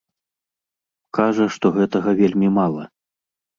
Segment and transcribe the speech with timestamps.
[1.19, 2.83] Кажа, што гэтага вельмі мала.